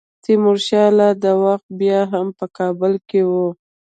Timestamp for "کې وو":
3.09-3.47